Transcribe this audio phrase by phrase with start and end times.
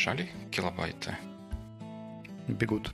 [0.00, 1.14] Побежали килобайты?
[2.48, 2.90] Бегут.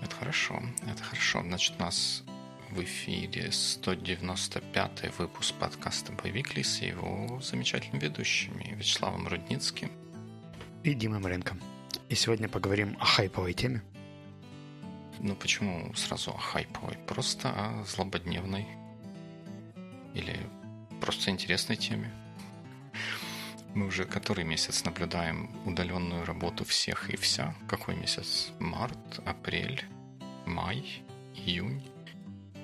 [0.00, 1.42] Это хорошо, это хорошо.
[1.42, 2.22] Значит, у нас
[2.70, 9.90] в эфире 195-й выпуск подкаста «Боевик Лис» и его замечательными ведущими Вячеславом Рудницким
[10.84, 11.56] и Димой Маренко.
[12.08, 13.82] И сегодня поговорим о хайповой теме.
[15.18, 16.96] Ну почему сразу о хайповой?
[17.08, 18.68] Просто о злободневной
[20.14, 20.38] или
[21.00, 22.21] просто интересной теме.
[23.74, 27.54] Мы уже который месяц наблюдаем удаленную работу всех и вся.
[27.68, 28.52] Какой месяц?
[28.58, 29.82] Март, апрель,
[30.44, 31.02] май,
[31.34, 31.82] июнь,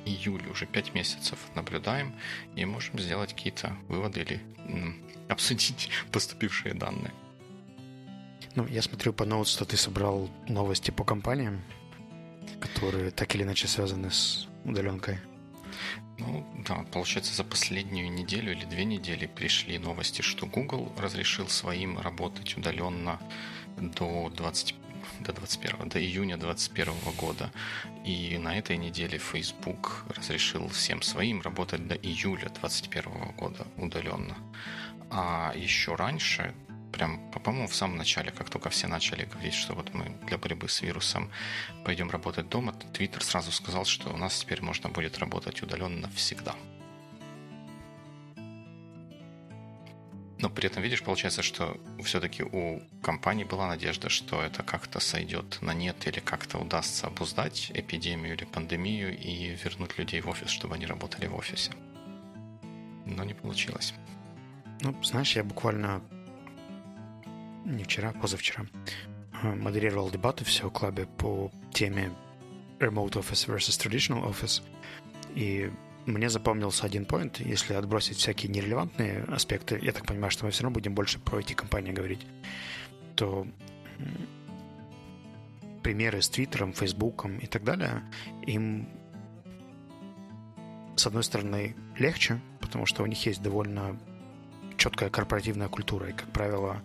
[0.04, 0.46] июль.
[0.50, 2.14] Уже пять месяцев наблюдаем
[2.56, 7.14] и можем сделать какие-то выводы или м, обсудить поступившие данные.
[8.54, 11.62] Ну, я смотрю по ноут, что ты собрал новости по компаниям,
[12.60, 15.18] которые так или иначе связаны с удаленкой.
[16.18, 21.98] Ну да, получается, за последнюю неделю или две недели пришли новости, что Google разрешил своим
[21.98, 23.20] работать удаленно
[23.76, 24.74] до 20
[25.20, 27.50] до 21 до июня 2021 года.
[28.04, 34.36] И на этой неделе Facebook разрешил всем своим работать до июля 2021 года удаленно.
[35.10, 36.54] А еще раньше,
[36.98, 40.68] прям, по-моему, в самом начале, как только все начали говорить, что вот мы для борьбы
[40.68, 41.30] с вирусом
[41.84, 46.54] пойдем работать дома, Твиттер сразу сказал, что у нас теперь можно будет работать удаленно всегда.
[50.40, 55.62] Но при этом, видишь, получается, что все-таки у компании была надежда, что это как-то сойдет
[55.62, 60.74] на нет или как-то удастся обуздать эпидемию или пандемию и вернуть людей в офис, чтобы
[60.74, 61.72] они работали в офисе.
[63.04, 63.94] Но не получилось.
[64.80, 66.02] Ну, знаешь, я буквально
[67.64, 68.66] не вчера, позавчера,
[69.42, 72.10] э, модерировал дебаты в SEO клубе по теме
[72.78, 74.62] Remote Office versus Traditional Office.
[75.34, 75.70] И
[76.06, 80.62] мне запомнился один поинт, если отбросить всякие нерелевантные аспекты, я так понимаю, что мы все
[80.62, 82.26] равно будем больше про эти компании говорить,
[83.14, 83.46] то
[85.82, 88.02] примеры с Твиттером, Фейсбуком и так далее,
[88.46, 88.88] им
[90.96, 93.98] с одной стороны легче, потому что у них есть довольно
[94.76, 96.82] четкая корпоративная культура, и, как правило,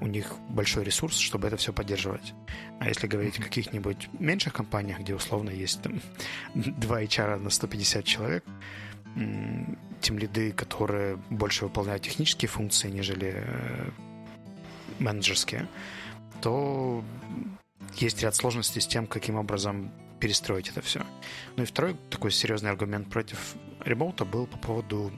[0.00, 2.34] у них большой ресурс, чтобы это все поддерживать.
[2.80, 6.00] А если говорить о каких-нибудь меньших компаниях, где условно есть там,
[6.54, 8.44] 2 HR на 150 человек,
[10.00, 13.90] тем лиды, которые больше выполняют технические функции, нежели э,
[14.98, 15.68] менеджерские,
[16.40, 17.04] то
[17.94, 21.04] есть ряд сложностей с тем, каким образом перестроить это все.
[21.56, 23.54] Ну и второй такой серьезный аргумент против
[23.84, 25.12] ремоута был по поводу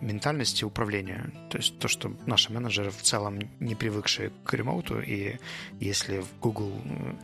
[0.00, 1.30] ментальности управления.
[1.50, 5.36] То есть то, что наши менеджеры в целом не привыкшие к ремоуту, и
[5.80, 7.14] если в Google э,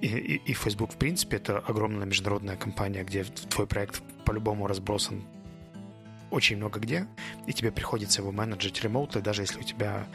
[0.00, 5.24] и, и, и Facebook, в принципе, это огромная международная компания, где твой проект по-любому разбросан
[6.30, 7.06] очень много где,
[7.46, 10.06] и тебе приходится его менеджить ремоутли, даже если у тебя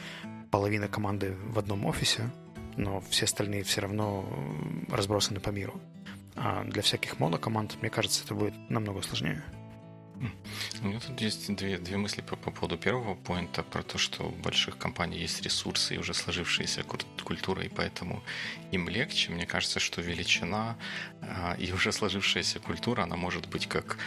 [0.52, 2.30] половина команды в одном офисе,
[2.78, 4.26] но все остальные все равно
[4.90, 5.80] разбросаны по миру.
[6.36, 9.44] А для всяких монокоманд, мне кажется, это будет намного сложнее.
[10.82, 14.24] У меня тут есть две, две мысли по, по поводу первого поинта, про то, что
[14.24, 16.84] у больших компаний есть ресурсы и уже сложившаяся
[17.24, 18.24] культура, и поэтому
[18.72, 19.32] им легче.
[19.32, 20.78] Мне кажется, что величина
[21.22, 23.98] э, и уже сложившаяся культура, она может быть как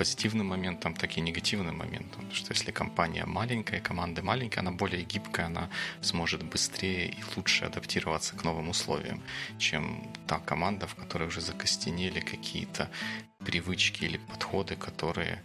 [0.00, 2.22] позитивным моментом, так и негативным моментом.
[2.22, 5.68] Потому что если компания маленькая, команда маленькая, она более гибкая, она
[6.00, 9.22] сможет быстрее и лучше адаптироваться к новым условиям,
[9.58, 12.88] чем та команда, в которой уже закостенели какие-то
[13.44, 15.42] привычки или подходы, которые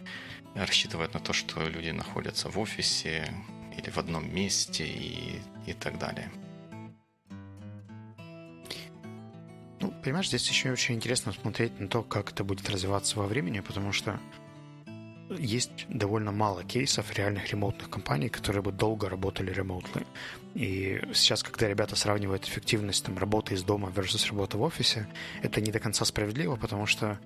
[0.54, 3.34] рассчитывают на то, что люди находятся в офисе
[3.76, 6.30] или в одном месте и, и так далее.
[9.80, 13.60] Ну, понимаешь, здесь еще очень интересно смотреть на то, как это будет развиваться во времени,
[13.60, 14.18] потому что
[15.30, 20.02] есть довольно мало кейсов реальных ремоутных компаний, которые бы долго работали ремоутно.
[20.54, 25.06] И сейчас, когда ребята сравнивают эффективность там, работы из дома versus работы в офисе,
[25.42, 27.18] это не до конца справедливо, потому что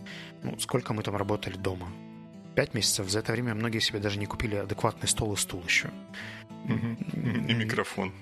[0.43, 1.89] ну, сколько мы там работали дома?
[2.55, 3.09] Пять месяцев.
[3.09, 5.91] За это время многие себе даже не купили адекватный стол и стул еще.
[6.67, 8.13] И микрофон.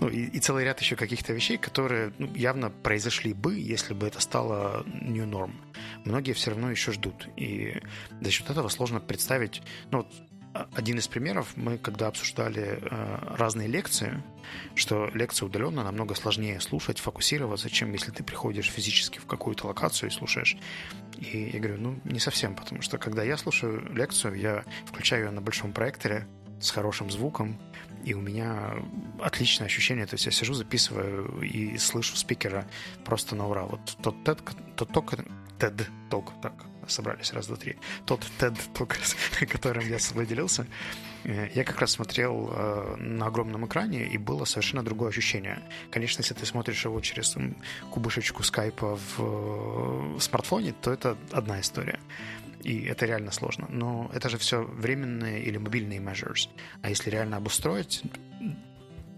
[0.00, 4.06] Ну, и, и целый ряд еще каких-то вещей, которые ну, явно произошли бы, если бы
[4.06, 5.52] это стало new norm.
[6.04, 7.28] Многие все равно еще ждут.
[7.36, 7.80] И
[8.20, 9.62] за счет этого сложно представить...
[9.90, 10.12] Ну, вот
[10.74, 14.22] один из примеров, мы когда обсуждали э, разные лекции,
[14.74, 20.10] что лекция удаленно намного сложнее слушать, фокусироваться, чем если ты приходишь физически в какую-то локацию
[20.10, 20.56] и слушаешь.
[21.18, 25.30] И я говорю, ну, не совсем, потому что когда я слушаю лекцию, я включаю ее
[25.30, 26.26] на большом проекторе
[26.60, 27.58] с хорошим звуком,
[28.04, 28.74] и у меня
[29.20, 32.68] отличное ощущение, то есть я сижу, записываю и слышу спикера
[33.04, 33.62] просто на ура.
[33.62, 34.42] Вот тот, тот,
[34.76, 34.92] тот, тот
[35.62, 36.52] TED Talk, так,
[36.88, 37.76] собрались, раз, два, три.
[38.04, 40.66] Тот TED Talk, которым я с собой делился,
[41.24, 45.62] э, я как раз смотрел э, на огромном экране, и было совершенно другое ощущение.
[45.92, 47.36] Конечно, если ты смотришь его через
[47.90, 52.00] кубышечку скайпа в, в смартфоне, то это одна история.
[52.64, 53.66] И это реально сложно.
[53.70, 56.48] Но это же все временные или мобильные measures.
[56.82, 58.02] А если реально обустроить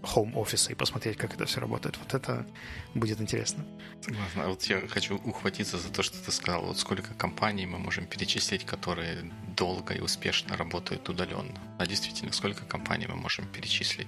[0.05, 1.97] home офиса и посмотреть, как это все работает.
[1.97, 2.45] Вот это
[2.93, 3.65] будет интересно.
[4.01, 4.43] Согласна.
[4.43, 6.65] А вот я хочу ухватиться за то, что ты сказал.
[6.65, 11.59] Вот сколько компаний мы можем перечислить, которые долго и успешно работают удаленно.
[11.79, 14.07] А действительно, сколько компаний мы можем перечислить?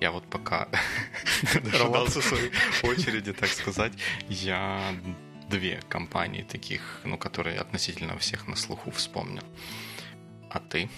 [0.00, 0.68] Я вот пока
[1.62, 2.50] дожидался своей
[2.82, 3.92] очереди, так сказать,
[4.28, 4.94] я
[5.48, 9.42] две компании таких, ну, которые относительно всех на слуху вспомнил.
[10.50, 10.88] А ты?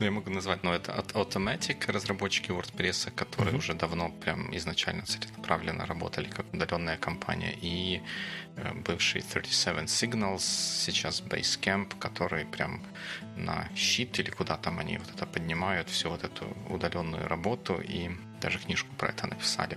[0.00, 3.58] Ну, я могу назвать, но это Automatic, разработчики WordPress, которые mm-hmm.
[3.58, 8.00] уже давно прям изначально целенаправленно работали как удаленная компания, и
[8.56, 12.82] э, бывший 37 Signals, сейчас Basecamp, который прям
[13.36, 18.10] на щит или куда там они вот это поднимают, всю вот эту удаленную работу, и
[18.40, 19.76] даже книжку про это написали.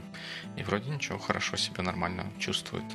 [0.55, 2.85] И вроде ничего, хорошо себя нормально чувствуют.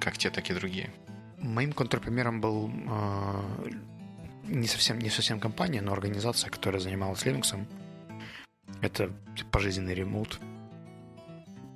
[0.00, 0.90] Как те, так и другие.
[1.36, 3.70] Моим контрпримером был э,
[4.50, 7.54] не совсем, не совсем компания, но организация, которая занималась Linux.
[8.82, 9.10] Это
[9.50, 10.40] пожизненный ремонт.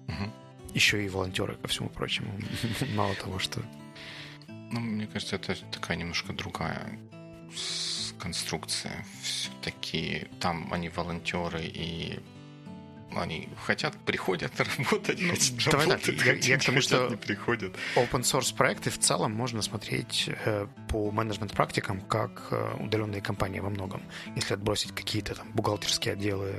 [0.09, 0.75] Угу.
[0.75, 2.33] Еще и волонтеры, ко всему прочему.
[2.95, 3.63] Мало того, что...
[4.49, 6.99] Ну, мне кажется, это такая немножко другая
[8.19, 9.05] конструкция.
[9.23, 12.19] Все-таки там они волонтеры и
[13.19, 17.17] они хотят, приходят работать, ну, хотят давай работать, так, я, я к тому, что не
[17.17, 17.75] приходят.
[17.97, 23.61] Open source проекты в целом можно смотреть э, по менеджмент практикам как э, удаленные компании
[23.61, 24.03] во многом.
[24.37, 26.55] Если отбросить какие-то там бухгалтерские отделы.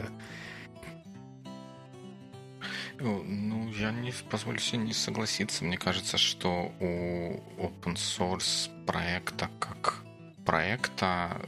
[2.98, 5.66] Ну, я не позволю себе не согласиться.
[5.66, 10.05] Мне кажется, что у open source проекта как
[10.45, 11.42] проекта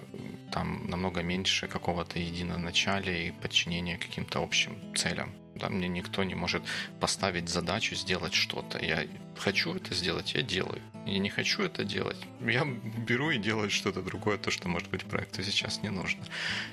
[0.51, 5.31] там намного меньше какого-то единоначалия и подчинения каким-то общим целям.
[5.55, 6.63] Да, мне никто не может
[6.99, 8.83] поставить задачу сделать что-то.
[8.83, 9.07] Я
[9.37, 10.81] хочу это сделать, я делаю.
[11.05, 15.05] Я не хочу это делать, я беру и делаю что-то другое, то, что, может быть,
[15.05, 16.21] проекту сейчас не нужно.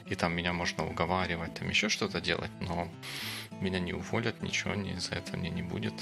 [0.08, 2.88] И там меня можно уговаривать, там еще что-то делать, но
[3.60, 5.94] меня не уволят, ничего не, за это мне не будет.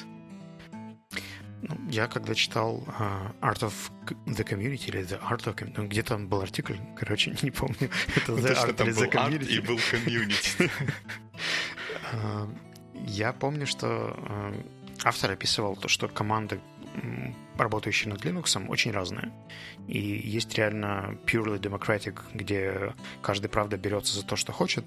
[1.63, 3.73] Ну, я когда читал uh, Art of
[4.27, 7.89] the Community или The Art of Community, ну, где там был артикль, короче, не помню.
[8.17, 9.49] Это The Art или The Community.
[9.49, 10.71] и был Community.
[12.15, 12.49] А,
[13.07, 14.17] я помню, что
[15.03, 16.61] автор описывал то, что команды,
[17.57, 19.33] работающие над Linux, очень разные.
[19.89, 24.85] И есть реально purely democratic, где каждый, правда, берется за то, что хочет,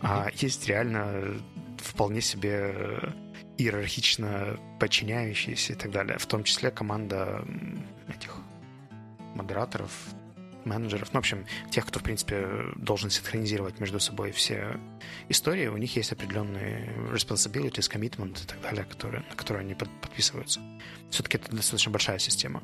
[0.00, 1.36] а есть реально
[1.78, 3.14] вполне себе
[3.62, 6.18] иерархично подчиняющиеся и так далее.
[6.18, 7.44] В том числе команда
[8.08, 8.36] этих
[9.34, 9.90] модераторов,
[10.64, 14.78] менеджеров, ну, в общем, тех, кто, в принципе, должен синхронизировать между собой все
[15.28, 19.88] истории, у них есть определенные responsibilities, commitment и так далее, которые, на которые они под,
[20.00, 20.60] подписываются.
[21.10, 22.62] Все-таки это достаточно большая система.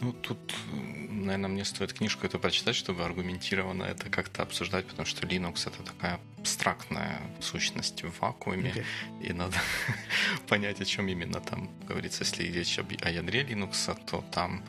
[0.00, 0.38] Ну, тут,
[0.72, 5.82] наверное, мне стоит книжку эту прочитать, чтобы аргументированно это как-то обсуждать, потому что Linux— это
[5.82, 8.84] такая абстрактная сущность в вакууме, okay.
[9.28, 9.56] и надо
[10.48, 12.24] понять, о чем именно там говорится.
[12.24, 14.64] Если речь о ядре Linux, то там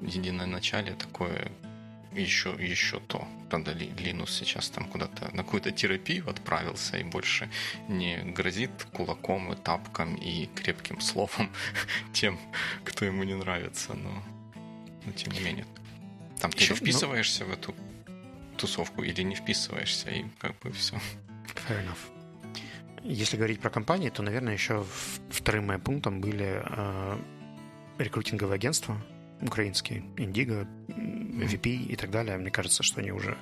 [0.00, 1.52] единое начале такое
[2.12, 3.26] еще, еще то.
[3.48, 7.48] Правда, Линус сейчас там куда-то на какую-то терапию отправился и больше
[7.88, 11.50] не грозит кулаком и тапком и крепким словом
[12.12, 12.38] тем,
[12.84, 14.22] кто ему не нравится, но,
[15.04, 15.66] но тем не менее.
[16.40, 17.50] Там ты еще, ну вписываешься но...
[17.50, 17.74] в эту
[18.56, 20.96] тусовку или не вписываешься, и как бы все.
[21.68, 22.20] Fair enough.
[23.02, 24.84] Если говорить про компании, то, наверное, еще
[25.30, 27.18] вторым моим пунктом были э,
[27.98, 29.00] рекрутинговые агентства,
[29.40, 32.36] украинские, Индиго, VP и так далее.
[32.36, 33.36] Мне кажется, что они уже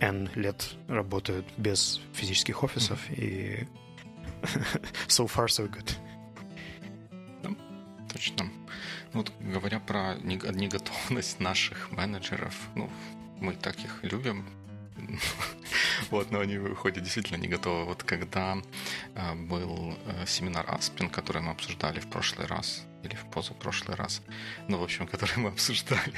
[0.00, 3.66] N лет работают без физических офисов, и
[5.08, 5.96] so far so good.
[8.12, 8.44] Точно.
[9.12, 12.90] Ну вот говоря про неготовность наших менеджеров, ну,
[13.40, 14.44] мы так их любим,
[16.10, 17.84] вот, но они выходят действительно не готовы.
[17.84, 18.56] Вот когда
[19.14, 24.22] э, был э, семинар Аспин, который мы обсуждали в прошлый раз, или в позапрошлый раз,
[24.68, 26.14] ну, в общем, который мы обсуждали,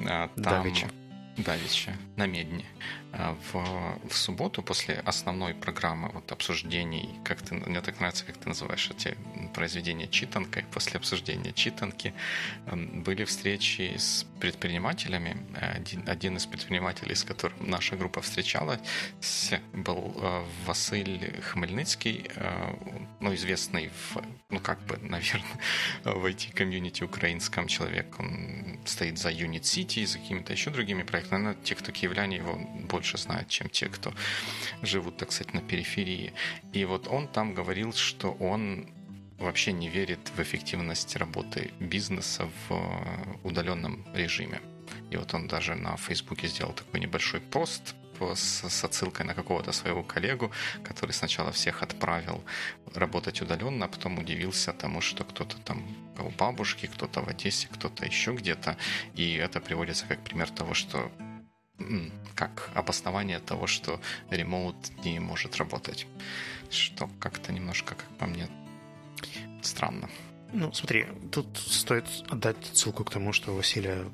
[0.00, 0.62] э, там...
[1.36, 2.64] давеча на Медне.
[3.10, 8.36] А, в, в субботу после основной программы вот, обсуждений, как ты, мне так нравится, как
[8.36, 9.16] ты называешь эти
[9.54, 12.12] произведения читанкой, после обсуждения читанки
[12.66, 15.38] эм, были встречи с предпринимателями.
[15.58, 18.80] Один, один из предпринимателей, с которым наша группа встречалась,
[19.72, 22.74] был э, Василь Хмельницкий, э,
[23.20, 25.58] ну, известный, в, ну, как бы, наверное,
[26.04, 28.14] в IT-комьюнити украинском человек.
[28.18, 31.42] Он стоит за Unit City, за какими-то еще другими проектами.
[31.42, 32.58] Наверное, те, кто киевляне, его
[32.98, 34.12] больше знают, чем те, кто
[34.82, 36.32] живут, так сказать, на периферии.
[36.72, 38.88] И вот он там говорил, что он
[39.38, 44.60] вообще не верит в эффективность работы бизнеса в э, удаленном режиме.
[45.12, 47.94] И вот он даже на Фейсбуке сделал такой небольшой пост
[48.34, 50.50] с, с отсылкой на какого-то своего коллегу,
[50.82, 52.42] который сначала всех отправил
[52.94, 55.82] работать удаленно, а потом удивился тому, что кто-то там
[56.18, 58.76] у бабушки, кто-то в Одессе, кто-то еще где-то.
[59.14, 61.12] И это приводится как пример того, что
[62.34, 66.06] как обоснование того, что ремоут не может работать.
[66.70, 68.48] Что как-то немножко, как по мне,
[69.62, 70.08] странно.
[70.52, 74.04] Ну, смотри, тут стоит отдать ссылку к тому, что у Василия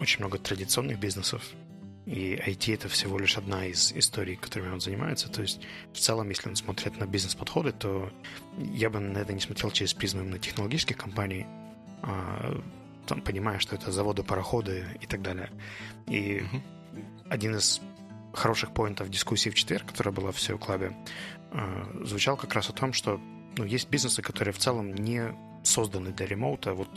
[0.00, 1.42] очень много традиционных бизнесов,
[2.06, 5.28] и IT это всего лишь одна из историй, которыми он занимается.
[5.28, 5.60] То есть,
[5.92, 8.12] в целом, если он смотрит на бизнес-подходы, то
[8.58, 11.46] я бы на это не смотрел через призму именно технологических компаний,
[12.02, 12.60] а,
[13.06, 15.50] там, понимая, что это заводы, пароходы и так далее.
[16.06, 16.60] И uh-huh
[17.34, 17.80] один из
[18.32, 20.94] хороших поинтов дискуссии в четверг, которая была в SEO Club,
[21.52, 23.20] э, звучал как раз о том, что
[23.56, 26.88] ну, есть бизнесы, которые в целом не созданы для ремоута, вот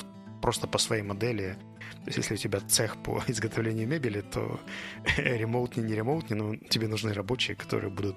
[0.41, 1.57] просто по своей модели.
[2.03, 4.59] То есть если у тебя цех по изготовлению мебели, то
[5.17, 8.15] ремоутный, не ремоутный, но тебе нужны рабочие, которые будут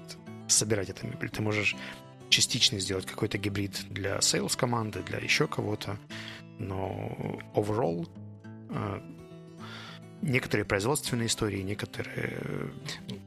[0.48, 1.30] собирать эту мебель.
[1.30, 1.76] Ты можешь
[2.28, 5.98] частично сделать какой-то гибрид для sales команды, для еще кого-то,
[6.58, 8.08] но overall
[8.70, 9.00] э,
[10.22, 12.38] некоторые производственные истории, некоторые...
[12.40, 12.68] Э,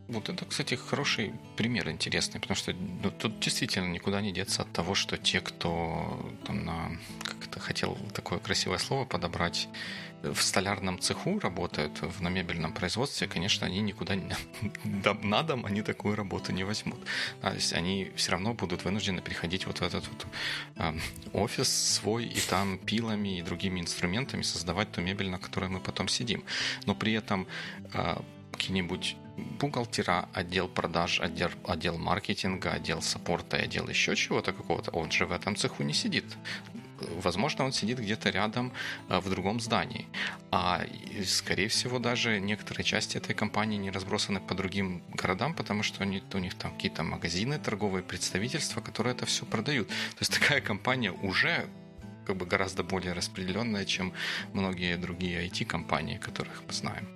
[0.08, 4.72] вот это, кстати, хороший пример интересный, потому что ну, тут действительно никуда не деться от
[4.72, 6.98] того, что те, кто там на...
[7.24, 9.68] Как это хотел такое красивое слово подобрать,
[10.24, 14.36] в столярном цеху работают, в на мебельном производстве, конечно, они никуда не,
[15.24, 17.00] на дом они такую работу не возьмут.
[17.42, 20.26] То есть они все равно будут вынуждены приходить вот в этот вот
[20.78, 20.94] э,
[21.34, 26.08] офис свой и там пилами и другими инструментами создавать ту мебель, на которой мы потом
[26.08, 26.44] сидим.
[26.86, 27.46] Но при этом
[27.94, 28.16] э,
[28.54, 29.18] какие-нибудь
[29.60, 35.26] бухгалтера, отдел продаж, отдел, отдел маркетинга, отдел саппорта и отдел еще чего-то какого-то, он же
[35.26, 36.26] в этом цеху не сидит
[37.22, 38.72] возможно, он сидит где-то рядом
[39.10, 40.08] э, в другом здании.
[40.52, 40.86] А,
[41.26, 46.24] скорее всего, даже некоторые части этой компании не разбросаны по другим городам, потому что они,
[46.34, 49.88] у них там какие-то магазины, торговые представительства, которые это все продают.
[49.88, 51.68] То есть такая компания уже
[52.26, 54.14] как бы гораздо более распределенная, чем
[54.54, 57.08] многие другие IT-компании, которых мы знаем.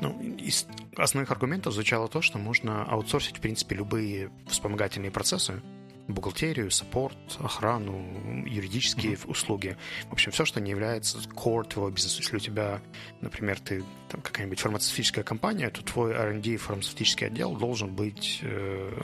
[0.00, 5.62] Ну, из основных аргументов звучало то, что можно аутсорсить, в принципе, любые вспомогательные процессы,
[6.08, 9.30] бухгалтерию, саппорт, охрану, юридические mm-hmm.
[9.30, 9.76] услуги.
[10.08, 12.20] В общем, все, что не является core твоего бизнеса.
[12.22, 12.80] Если у тебя,
[13.20, 19.00] например, ты там какая-нибудь фармацевтическая компания, то твой R&D фармацевтический отдел должен быть э,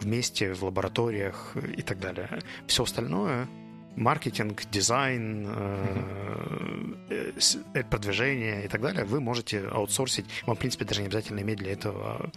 [0.00, 2.40] вместе в лабораториях и так далее.
[2.66, 3.48] Все остальное
[3.96, 7.32] маркетинг, дизайн, э,
[7.74, 10.26] э, продвижение и так далее, вы можете аутсорсить.
[10.46, 12.30] Вам, в принципе, даже не обязательно иметь для этого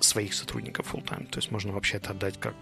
[0.00, 1.26] своих сотрудников full-time.
[1.26, 2.54] То есть можно вообще это отдать как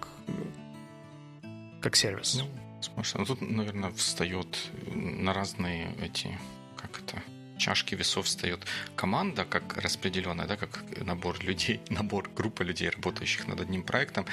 [1.80, 2.40] как сервис.
[2.40, 2.48] Ну,
[2.80, 3.18] смысл.
[3.18, 6.38] Ну, тут, наверное, встает на разные эти,
[6.76, 7.22] как это,
[7.58, 13.60] чашки весов встает команда как распределенная, да, как набор людей, набор группа людей, работающих над
[13.60, 14.26] одним проектом,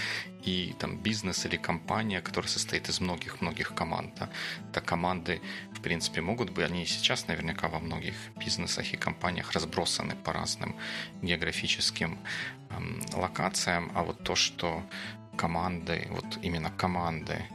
[0.44, 4.14] и там бизнес или компания, которая состоит из многих-многих команд.
[4.20, 4.30] Да.
[4.74, 5.42] Так команды,
[5.74, 10.76] в принципе, могут быть, они сейчас наверняка во многих бизнесах и компаниях разбросаны по разным
[11.22, 12.18] географическим
[12.70, 14.84] эм, локациям, а вот то, что
[15.38, 17.46] команды, вот именно команды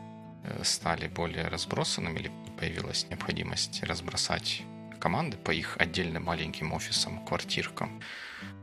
[0.45, 4.63] э, стали более разбросанными или появилась необходимость разбросать
[4.97, 8.01] команды по их отдельным маленьким офисам, квартиркам.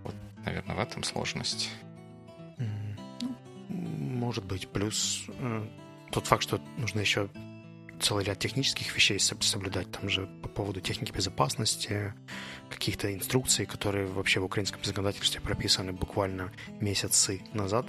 [0.04, 1.70] Вот, наверное, в этом сложность.
[3.70, 4.68] Может быть.
[4.68, 5.68] Плюс э,
[6.12, 7.30] тот факт, что нужно еще
[8.00, 9.92] целый ряд технических вещей соблюдать.
[9.92, 12.13] Там же по поводу техники безопасности,
[12.70, 17.88] каких-то инструкций, которые вообще в украинском законодательстве прописаны буквально месяцы назад.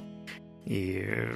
[0.65, 1.29] И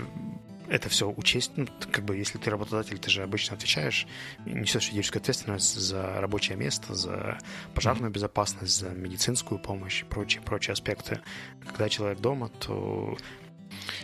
[0.68, 4.06] это все учесть, ну, как бы, если ты работодатель, ты же обычно отвечаешь,
[4.44, 7.38] несешь юридическую ответственность за рабочее место, за
[7.74, 11.20] пожарную безопасность, за медицинскую помощь и прочие, прочие аспекты.
[11.66, 13.16] Когда человек дома, то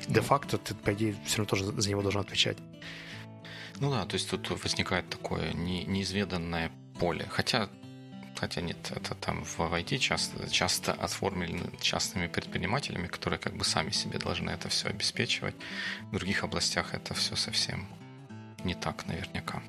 [0.09, 2.59] де-факто ты, по идее, все равно тоже за него должен отвечать.
[3.81, 7.27] Ну да, то есть тут возникает такое не, неизведанное поле.
[7.29, 7.69] Хотя
[8.45, 13.91] хотя нет, это там в IT часто, часто оформлены частными предпринимателями, которые как бы сами
[13.91, 15.55] себе должны это все обеспечивать.
[16.11, 17.87] В других областях это все совсем
[18.63, 19.63] не так наверняка.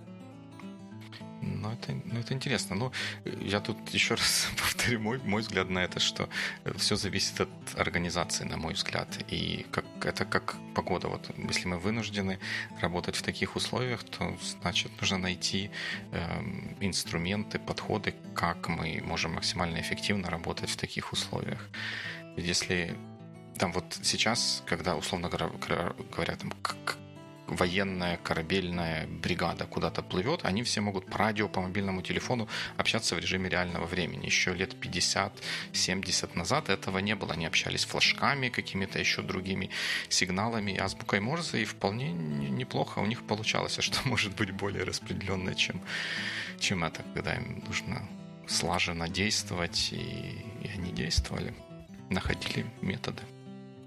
[1.46, 2.76] Ну, это, ну, это интересно.
[2.76, 2.92] Ну,
[3.42, 6.28] я тут еще раз повторю мой, мой взгляд на это, что
[6.76, 9.08] все зависит от организации, на мой взгляд.
[9.30, 11.08] И как, это как погода.
[11.08, 12.40] Вот если мы вынуждены
[12.82, 15.70] работать в таких условиях, то значит нужно найти
[16.12, 16.42] э,
[16.82, 21.70] инструменты, подходы, как мы можем максимально эффективно работать в таких условиях.
[22.38, 22.96] Если
[23.58, 26.54] там вот сейчас, когда, условно говоря, там,
[27.48, 32.48] военная корабельная бригада куда-то плывет, они все могут по радио, по мобильному телефону
[32.78, 34.26] общаться в режиме реального времени.
[34.26, 37.34] Еще лет 50-70 назад этого не было.
[37.34, 39.70] Они общались флажками, какими-то еще другими
[40.10, 43.78] сигналами, азбукой Морзе, и вполне неплохо у них получалось.
[43.80, 45.82] А что может быть более распределенное, чем,
[46.60, 48.08] чем это, когда им нужно
[48.48, 51.54] слаженно действовать, и, и они действовали,
[52.10, 53.22] находили методы.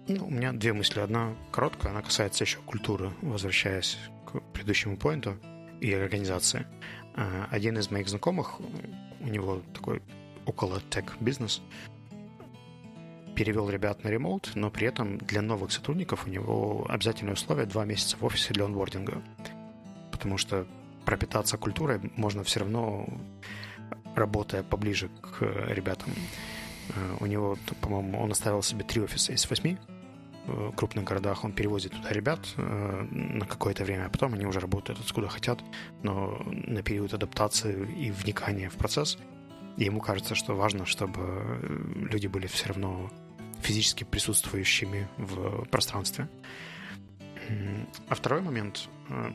[0.09, 1.01] Ну, у меня две мысли.
[1.01, 5.37] Одна короткая, она касается еще культуры, возвращаясь к предыдущему поинту
[5.83, 6.67] и организации.
[7.15, 8.59] А, один из моих знакомых,
[9.21, 10.01] у него такой
[10.47, 11.61] около тег-бизнес,
[13.37, 17.85] перевел ребят на ремоут, но при этом для новых сотрудников у него обязательное условие два
[17.85, 19.23] месяца в офисе для онбординга.
[20.11, 20.67] Потому что
[21.05, 23.07] пропитаться культурой можно все равно,
[24.15, 26.15] работая поближе к ребятам.
[26.97, 29.77] А, у него, по-моему, он оставил себе три офиса из восьми,
[30.77, 35.01] крупных городах, он перевозит туда ребят э, на какое-то время, а потом они уже работают
[35.01, 35.63] откуда хотят,
[36.03, 39.19] но на период адаптации и вникания в процесс.
[39.77, 43.11] Ему кажется, что важно, чтобы люди были все равно
[43.61, 46.29] физически присутствующими в пространстве.
[48.09, 49.31] А второй момент э,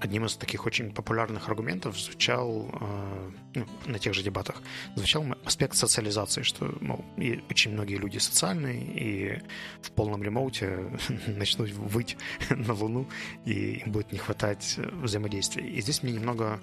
[0.00, 4.62] одним из таких очень популярных аргументов звучал э, ну, на тех же дебатах
[4.94, 9.42] звучал аспект социализации, что мол, и очень многие люди социальные и
[9.80, 10.90] в полном ремоуте
[11.26, 12.16] начнут выть
[12.50, 13.08] на Луну
[13.44, 15.66] и им будет не хватать взаимодействия.
[15.66, 16.60] И здесь мне немного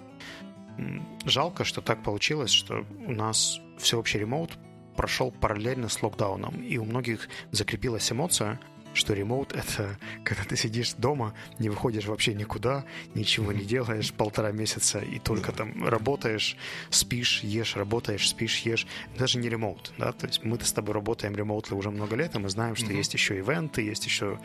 [1.26, 4.58] жалко, что так получилось, что у нас всеобщий ремоут
[4.96, 8.60] прошел параллельно с локдауном, и у многих закрепилась эмоция–
[8.94, 12.86] что ремоут— это когда ты сидишь дома, не выходишь вообще никуда,
[13.16, 16.58] ничего не делаешь полтора месяца и только там работаешь,
[16.90, 18.88] спишь, ешь, работаешь, спишь, ешь.
[19.18, 22.40] Даже не ремоут, да, то есть мы-то с тобой работаем ремоутли уже много лет, и
[22.40, 22.98] мы знаем, что mm-hmm.
[22.98, 24.40] есть еще ивенты, есть еще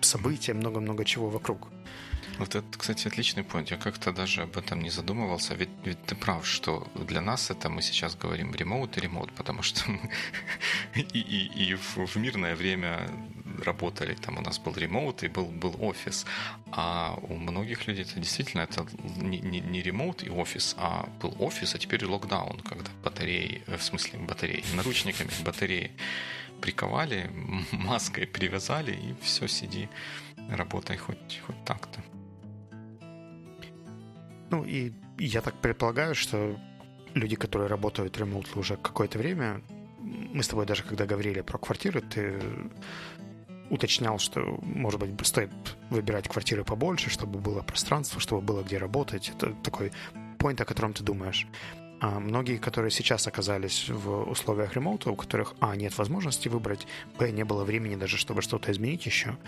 [0.00, 1.68] события, много-много чего вокруг.
[2.38, 3.68] Вот это, кстати, отличный point.
[3.70, 5.54] Я как-то даже об этом не задумывался.
[5.54, 9.62] Ведь, ведь ты прав, что для нас это мы сейчас говорим ремоут и ремоут, потому
[9.62, 10.10] что мы
[10.94, 13.10] и, и, и в, в мирное время
[13.64, 14.14] работали.
[14.14, 16.26] Там у нас был ремоут и был, был офис.
[16.72, 21.34] А у многих людей это действительно это не, не, не ремоут и офис, а был
[21.38, 25.90] офис, а теперь локдаун, когда батареи, в смысле батареи, наручниками батареи
[26.60, 27.30] приковали,
[27.72, 29.88] маской привязали и все, сиди,
[30.50, 32.02] работай хоть, хоть так-то.
[34.50, 36.56] Ну и я так предполагаю, что
[37.14, 39.62] люди, которые работают ремонтли уже какое-то время,
[40.00, 42.40] мы с тобой даже когда говорили про квартиры, ты
[43.70, 45.50] уточнял, что, может быть, стоит
[45.90, 49.30] выбирать квартиры побольше, чтобы было пространство, чтобы было где работать.
[49.30, 49.92] Это такой
[50.38, 51.46] point, о котором ты думаешь.
[52.00, 56.86] А многие, которые сейчас оказались в условиях ремоута, у которых, а, нет возможности выбрать,
[57.18, 59.38] б, не было времени даже, чтобы что-то изменить еще,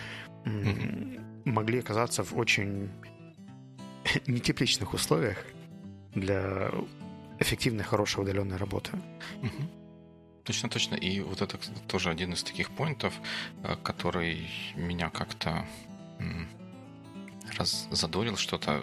[0.45, 1.21] mm-hmm.
[1.45, 2.91] могли оказаться в очень
[4.27, 5.45] нетепличных условиях
[6.15, 6.71] для
[7.39, 8.93] эффективной, хорошей удаленной работы.
[10.45, 10.95] Точно, точно.
[10.95, 13.13] И вот это тоже один из таких поинтов,
[13.63, 15.67] э, который меня как-то
[17.57, 18.83] раз задорил что-то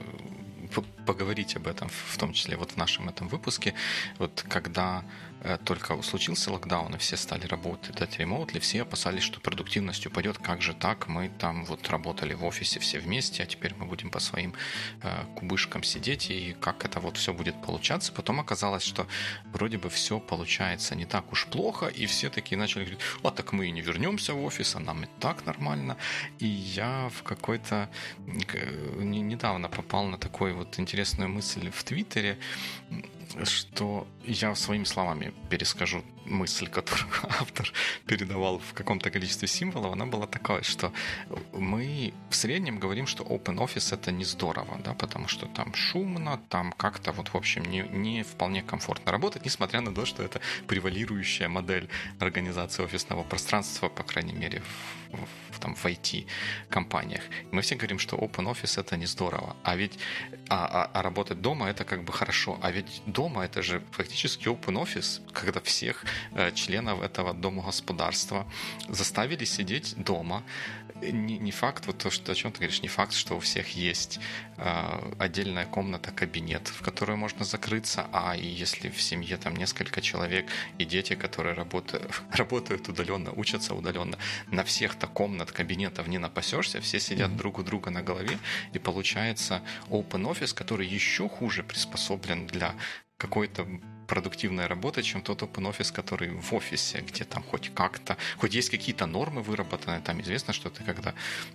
[0.82, 3.74] поговорить об этом, в том числе вот в нашем этом выпуске.
[4.18, 5.04] Вот когда
[5.48, 10.40] Э, только случился локдаун, и все стали работать от ремоутли, все опасались, что продуктивность упадет.
[10.40, 11.08] Как же так?
[11.08, 14.56] Мы там вот работали в офисе все вместе, а теперь мы будем по своим
[15.04, 18.12] э, кубышкам сидеть, и как это вот все будет получаться.
[18.12, 19.06] Потом оказалось, что
[19.54, 23.54] вроде бы все получается не так уж плохо, и все такие начали говорить, а так
[23.54, 25.96] мы и не вернемся в офис, а нам и так нормально.
[26.40, 27.88] И я в какой-то
[28.98, 32.38] недавно попал на такую вот интересную мысль в Твиттере,
[33.44, 37.10] что я своими словами перескажу мысль, которую
[37.40, 37.72] автор
[38.06, 40.92] передавал в каком-то количестве символов, она была такая, что
[41.54, 46.42] мы в среднем говорим, что open office это не здорово, да, потому что там шумно,
[46.50, 50.42] там как-то вот в общем не, не вполне комфортно работать, несмотря на то, что это
[50.68, 54.62] превалирующая модель организации офисного пространства, по крайней мере,
[55.12, 57.22] в, в, там, в IT-компаниях.
[57.52, 59.98] Мы все говорим, что open office это не здорово, а ведь
[60.50, 64.15] а, а, а работать дома это как бы хорошо, а ведь дома это же фактически
[64.24, 68.46] open office, когда всех э, членов этого дома государства
[68.90, 70.44] заставили сидеть дома,
[71.02, 73.76] не, не факт, вот то, что, о чем ты говоришь, не факт, что у всех
[73.76, 74.20] есть
[74.58, 80.02] э, отдельная комната, кабинет, в которую можно закрыться, а и если в семье там несколько
[80.02, 80.46] человек
[80.78, 87.00] и дети, которые работают, работают удаленно, учатся удаленно, на всех-то комнат, кабинетов не напасешься, все
[87.00, 87.38] сидят mm-hmm.
[87.38, 88.40] друг у друга на голове,
[88.74, 92.74] и получается open office, который еще хуже приспособлен для
[93.18, 93.68] какой-то
[94.08, 98.70] продуктивная работа, чем тот open office, который в офисе, где там хоть как-то, хоть есть
[98.70, 101.14] какие-то нормы выработаны, там известно, что ты когда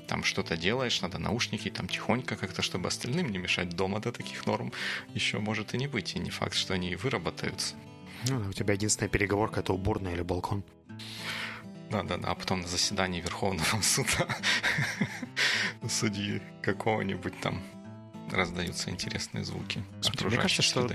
[0.09, 4.47] там что-то делаешь, надо наушники там тихонько как-то, чтобы остальным не мешать дома до таких
[4.47, 4.73] норм,
[5.15, 7.77] еще может и не быть, и не факт, что они выработаются.
[8.29, 10.63] Ну, у тебя единственная переговорка— это уборная или балкон.
[11.91, 14.29] Да-да-да, а потом на заседании Верховного суда
[15.89, 17.63] судьи какого-нибудь там
[18.31, 19.83] раздаются интересные звуки.
[20.23, 20.89] Мне кажется, что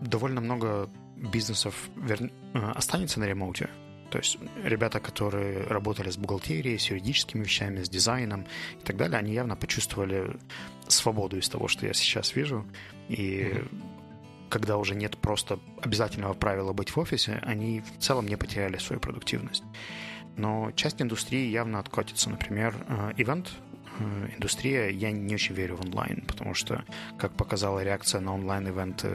[0.00, 2.30] довольно много бизнесов вер...
[2.54, 3.68] Э, останется на ремоуте.
[4.10, 8.46] То есть ребята, которые работали с бухгалтерией, с юридическими вещами, с дизайном
[8.80, 10.36] и так далее, они явно почувствовали
[10.86, 12.64] свободу из того, что я сейчас вижу.
[13.08, 13.82] И mm-hmm.
[14.50, 19.00] когда уже нет просто обязательного правила быть в офисе, они в целом не потеряли свою
[19.00, 19.64] продуктивность.
[20.36, 22.30] Но часть индустрии явно откатится.
[22.30, 22.74] Например,
[23.16, 23.63] ивент Э,
[24.34, 26.84] индустрия, я не очень верю в онлайн, потому что,
[27.18, 29.08] как показала реакция на онлайн-ивенты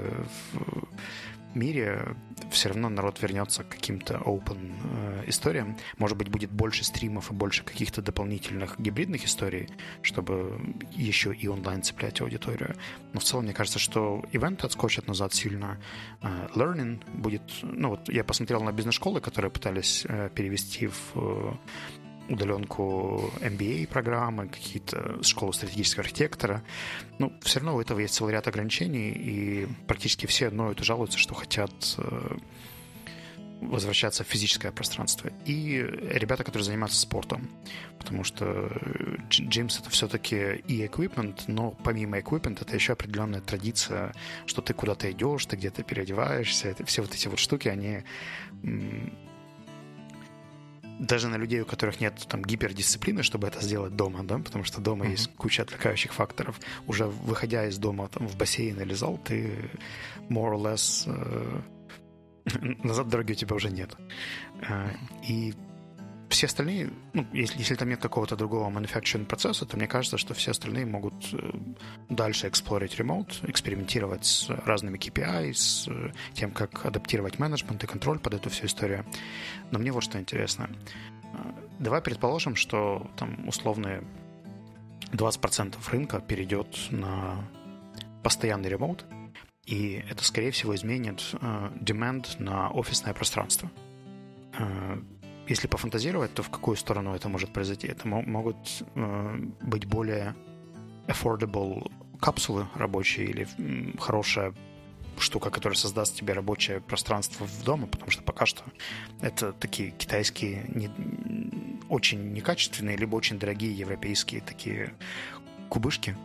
[0.53, 2.15] в мире,
[2.51, 5.77] все равно народ вернется к каким-то open э, историям.
[5.97, 9.69] Может быть, будет больше стримов и больше каких-то дополнительных гибридных историй,
[10.01, 10.59] чтобы
[10.91, 12.75] еще и онлайн цеплять аудиторию.
[13.13, 15.79] Но в целом, мне кажется, что ивенты отскочат назад сильно.
[16.21, 17.43] Э, learning будет...
[17.61, 21.57] Ну вот я посмотрел на бизнес-школы, которые пытались э, перевести в
[22.29, 26.63] удаленку MBA программы, какие-то школы стратегического архитектора.
[27.17, 31.17] Ну, все равно у этого есть целый ряд ограничений, и практически все ноют и жалуются,
[31.17, 32.37] что хотят э,
[33.61, 35.31] возвращаться в физическое пространство.
[35.45, 35.77] И
[36.13, 37.49] ребята, которые занимаются спортом,
[37.97, 38.71] потому что
[39.29, 44.13] Джимс это все-таки и equipment, но помимо equipment это еще определенная традиция,
[44.45, 48.03] что ты куда-то идешь, ты где-то переодеваешься, это, все вот эти вот штуки, они
[50.99, 54.81] даже на людей, у которых нет там гипердисциплины, чтобы это сделать дома, да, потому что
[54.81, 55.11] дома mm-hmm.
[55.11, 56.59] есть куча отвлекающих факторов.
[56.87, 59.71] Уже выходя из дома там, в бассейн или зал, ты
[60.29, 61.61] more or less э,
[62.83, 63.95] назад дороги у тебя уже нет.
[64.61, 64.89] Э,
[65.27, 65.53] и
[66.29, 70.33] все остальные, ну, если, если там нет какого-то другого manufacturing процесса, то мне кажется, что
[70.33, 71.51] все остальные могут э,
[72.09, 78.19] дальше эксплорить ремоут, экспериментировать с разными KPI, с э, тем, как адаптировать менеджмент и контроль
[78.19, 79.05] под эту всю историю.
[79.71, 80.69] Но мне вот что интересно.
[81.33, 81.37] Э,
[81.79, 84.03] давай предположим, что там условные
[85.11, 87.43] 20% рынка перейдет на
[88.23, 89.05] постоянный ремоут,
[89.65, 93.69] и это, скорее всего, изменит demand на офисное пространство
[95.49, 97.87] если пофантазировать, то в какую сторону это может произойти?
[97.87, 100.35] Это могут э, быть более
[101.07, 103.47] affordable капсулы рабочие или
[103.99, 104.53] хорошая
[105.17, 108.63] штука, которая создаст тебе рабочее пространство в дома, потому что пока что
[109.21, 110.89] это такие китайские, не,
[111.89, 114.93] очень некачественные, либо очень дорогие европейские такие
[115.67, 116.15] кубышки,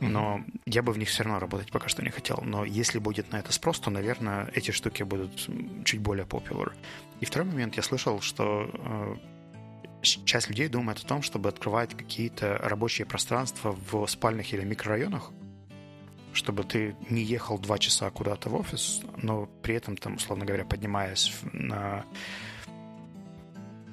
[0.00, 2.40] но я бы в них все равно работать пока что не хотел.
[2.44, 5.48] Но если будет на это спрос, то, наверное, эти штуки будут
[5.84, 6.72] чуть более popular.
[7.20, 9.16] И второй момент, я слышал, что э,
[10.02, 15.30] часть людей думает о том, чтобы открывать какие-то рабочие пространства в спальных или микрорайонах,
[16.32, 20.64] чтобы ты не ехал два часа куда-то в офис, но при этом, там, условно говоря,
[20.64, 22.04] поднимаясь на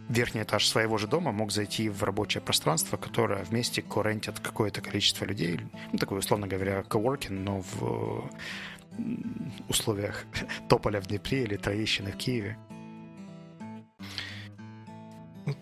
[0.10, 5.26] верхний этаж своего же дома мог зайти в рабочее пространство, которое вместе коррентит какое-то количество
[5.26, 5.60] людей.
[5.92, 8.30] Ну, такой, условно говоря, коворкинг, но в
[9.70, 10.26] условиях
[10.70, 12.58] Тополя в Днепре или Троещины в Киеве.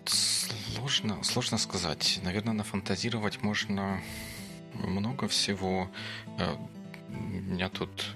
[0.06, 2.20] Сложно, сложно сказать.
[2.22, 4.00] Наверное, нафантазировать можно
[4.74, 5.90] много всего.
[6.38, 6.56] Э,
[7.08, 8.14] меня тут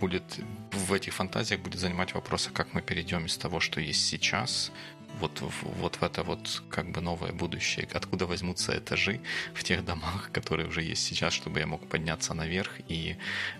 [0.00, 0.40] будет
[0.72, 4.72] в этих фантазиях будет занимать вопрос, а как мы перейдем из того, что есть сейчас,
[5.20, 9.20] вот, вот в это вот как бы новое будущее, откуда возьмутся этажи
[9.54, 13.16] в тех домах, которые уже есть сейчас, чтобы я мог подняться наверх и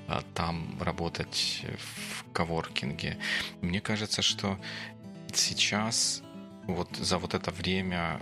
[0.09, 3.19] а, там работать в коворкинге.
[3.61, 4.59] Мне кажется, что
[5.35, 6.23] сейчас
[6.67, 8.21] вот за вот это время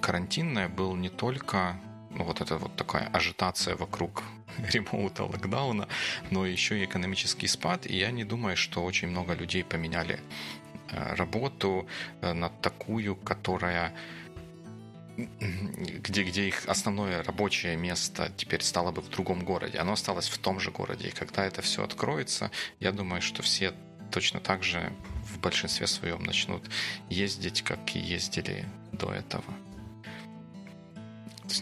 [0.00, 4.24] карантинное был не только ну, вот это вот такая ажитация вокруг
[4.72, 5.86] ремоута, локдауна,
[6.30, 7.86] но еще и экономический спад.
[7.86, 10.20] И я не думаю, что очень много людей поменяли
[10.92, 11.86] работу
[12.20, 13.94] э, на такую, которая
[15.16, 19.78] где, где их основное рабочее место теперь стало бы в другом городе.
[19.78, 21.08] Оно осталось в том же городе.
[21.08, 23.74] И когда это все откроется, я думаю, что все
[24.10, 24.92] точно так же
[25.24, 26.62] в большинстве своем начнут
[27.10, 29.44] ездить, как и ездили до этого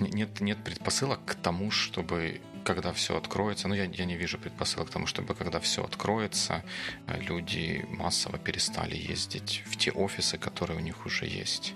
[0.01, 4.89] нет, нет предпосылок к тому, чтобы когда все откроется, ну я, я не вижу предпосылок
[4.89, 6.63] к тому, чтобы когда все откроется,
[7.07, 11.75] э, люди массово перестали ездить в те офисы, которые у них уже есть.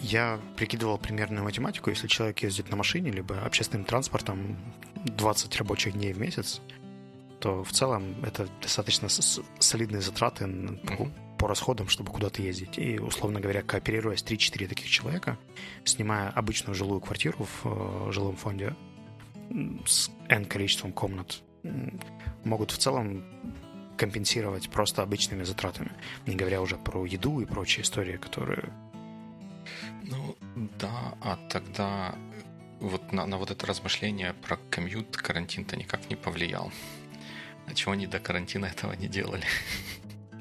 [0.00, 1.90] Я прикидывал примерную математику.
[1.90, 4.56] Если человек ездит на машине, либо общественным транспортом
[5.04, 6.60] 20 рабочих дней в месяц,
[7.38, 9.08] то в целом это достаточно
[9.60, 10.46] солидные затраты
[11.38, 12.78] по расходам, чтобы куда-то ездить.
[12.78, 15.38] И, условно говоря, кооперируясь 3-4 таких человека,
[15.84, 17.66] снимая обычную жилую квартиру в
[18.08, 18.74] э, жилом фонде
[19.86, 21.42] с N количеством комнат,
[22.44, 23.24] могут в целом
[23.96, 25.92] компенсировать просто обычными затратами,
[26.26, 28.72] не говоря уже про еду и прочие истории, которые...
[30.02, 30.36] Ну,
[30.78, 32.14] да, а тогда
[32.80, 36.70] вот на, на вот это размышление про комьют карантин-то никак не повлиял.
[37.66, 39.44] А чего они до карантина этого не делали?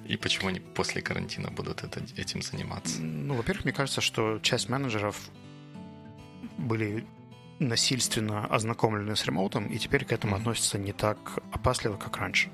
[0.06, 3.02] И почему они после карантина будут это, этим заниматься?
[3.02, 5.30] Ну, во-первых, мне кажется, что часть менеджеров
[6.58, 7.06] были
[7.60, 10.40] насильственно ознакомлены с ремоутом, и теперь к этому mm-hmm.
[10.40, 12.50] относятся не так опасливо, как раньше.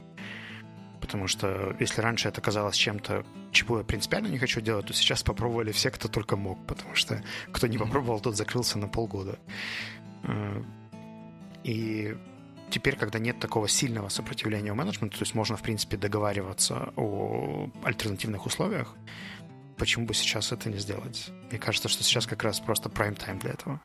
[1.02, 5.24] Потому что если раньше это казалось чем-то, чего я принципиально не хочу делать, то сейчас
[5.24, 9.40] попробовали все, кто только мог, потому что кто не попробовал, тот закрылся на полгода.
[10.24, 10.62] Э,
[11.64, 12.16] и
[12.70, 17.70] теперь, когда нет такого сильного сопротивления у менеджмента, то есть можно, в принципе, договариваться о
[17.84, 18.96] альтернативных условиях,
[19.78, 21.30] почему бы сейчас это не сделать?
[21.50, 23.82] Мне кажется, что сейчас как раз просто прайм-тайм для этого.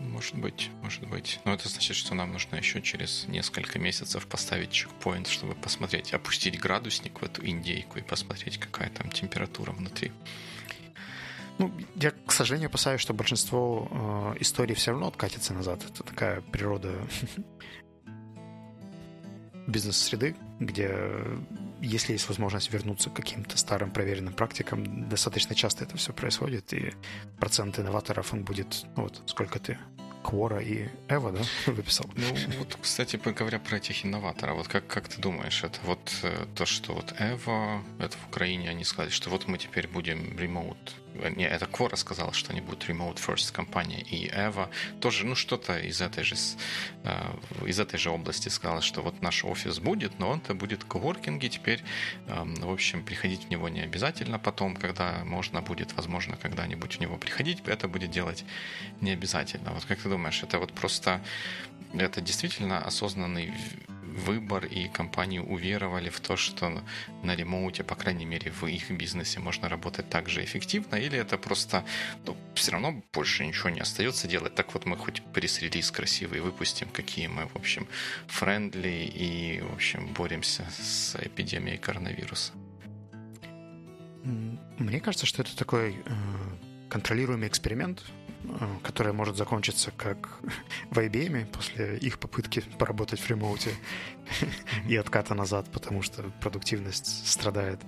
[0.00, 1.40] Может быть, может быть.
[1.44, 6.58] Но это значит, что нам нужно еще через несколько месяцев поставить чекпоинт, чтобы посмотреть, опустить
[6.58, 10.12] градусник в эту индейку и посмотреть, какая там температура внутри.
[11.58, 15.82] Ну, я, к сожалению, опасаюсь, что большинство э, историй все равно откатится назад.
[15.88, 16.92] Это такая природа
[19.66, 20.92] бизнес-среды, где
[21.80, 26.92] если есть возможность вернуться к каким-то старым проверенным практикам, достаточно часто это все происходит, и
[27.38, 29.78] процент инноваторов, он будет, ну вот, сколько ты
[30.22, 31.42] Quora и Эва, да,
[31.72, 32.10] выписал?
[32.16, 36.46] Ну, вот, кстати, говоря про этих инноваторов, вот как, как ты думаешь, это вот э,
[36.54, 40.92] то, что вот Эва, это в Украине они сказали, что вот мы теперь будем remote
[41.36, 44.68] не, это Quora сказала, что они будут remote first компания, и Eva
[45.00, 46.36] тоже, ну, что-то из этой же,
[47.04, 51.48] э, из этой же области сказала, что вот наш офис будет, но он-то будет коворкинге,
[51.48, 51.82] теперь,
[52.28, 57.00] эм, в общем, приходить в него не обязательно потом, когда можно будет, возможно, когда-нибудь в
[57.00, 58.44] него приходить, это будет делать
[59.00, 59.72] не обязательно.
[59.72, 61.20] Вот как ты думаешь, это вот просто,
[61.94, 63.52] это действительно осознанный
[64.16, 66.82] выбор, и компании уверовали в то, что
[67.22, 71.18] на remote е, по крайней мере, в их бизнесе можно работать так же эффективно, или
[71.18, 71.84] это просто
[72.26, 74.54] ну, все равно больше ничего не остается делать.
[74.54, 77.86] Так вот мы хоть пресс-релиз красивый выпустим, какие мы, в общем,
[78.26, 82.52] friendly и, в общем, боремся с эпидемией коронавируса.
[84.78, 86.12] Мне кажется, что это такой э,
[86.88, 88.02] контролируемый эксперимент,
[88.82, 90.28] которая может закончиться как
[90.90, 93.70] в IBM после их попытки поработать в remote е
[94.88, 97.80] и отката назад, потому что продуктивность страдает.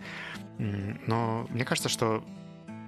[0.59, 2.25] Но мне кажется, что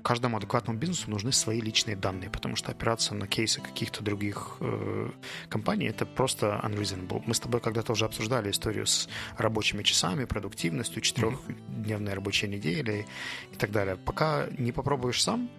[0.03, 5.11] каждому адекватному бизнесу нужны свои личные данные, потому что опираться на кейсы каких-то других э,
[5.49, 7.23] компаний это просто unreasonable.
[7.27, 13.07] Мы с тобой когда-то уже обсуждали историю с рабочими часами, продуктивностью, четырехдневной рабочей неделей
[13.53, 13.97] и так далее.
[13.97, 15.51] Пока не попробуешь сам,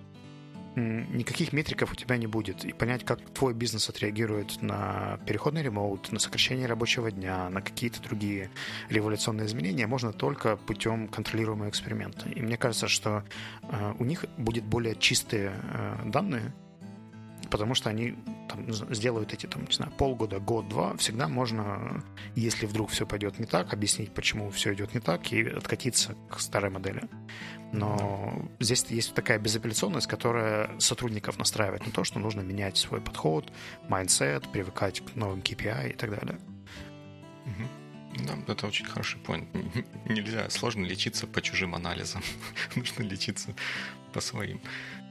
[0.76, 2.66] никаких метриков у тебя не будет.
[2.66, 8.02] И понять, как твой бизнес отреагирует на переходный ремоут, на сокращение рабочего дня, на какие-то
[8.02, 8.50] другие
[8.90, 12.30] революционные изменения, можно только путем контролируемого эксперимента.
[12.30, 13.24] И мне кажется, что
[13.64, 16.54] э, у них будет более чистые э, данные,
[17.52, 18.16] потому что они
[18.48, 22.04] там, сделают эти, там, не знаю, полгода, год-два, всегда можно,
[22.36, 26.40] если вдруг все пойдет не так, объяснить, почему все идет не так, и откатиться к
[26.40, 27.04] старой модели.
[27.74, 28.66] Но да.
[28.66, 33.52] здесь есть такая безапелляционность, которая сотрудников настраивает на то, что нужно менять свой подход,
[33.88, 36.40] mindset, привыкать к новым KPI и так далее.
[37.46, 38.26] Угу.
[38.26, 39.48] Да, это очень хороший point.
[40.10, 42.22] Нельзя, сложно лечиться по чужим анализам.
[42.76, 43.56] Нужно лечиться
[44.14, 44.60] по своим.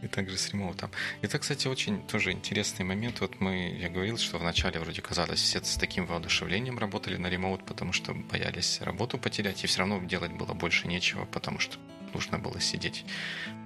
[0.02, 0.90] И также с ремоутом.
[1.20, 3.20] Это, кстати, очень тоже интересный момент.
[3.20, 7.64] Вот мы, я говорил, что вначале вроде казалось, все с таким воодушевлением работали на ремоут,
[7.66, 11.76] потому что боялись работу потерять, и все равно делать было больше нечего, потому что
[12.14, 13.04] нужно было сидеть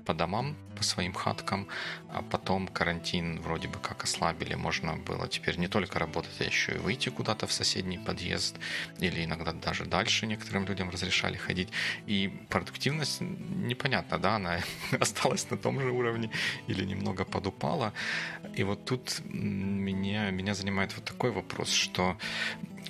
[0.04, 1.66] по домам, по своим хаткам,
[2.09, 6.74] а потом карантин вроде бы как ослабили, можно было теперь не только работать, а еще
[6.74, 8.57] и выйти куда-то в соседний подъезд,
[8.98, 11.68] или иногда даже дальше некоторым людям разрешали ходить.
[12.07, 14.61] И продуктивность непонятно, да, она
[15.00, 16.30] осталась на том же уровне
[16.66, 17.92] или немного подупала.
[18.54, 22.16] И вот тут меня, меня занимает вот такой вопрос, что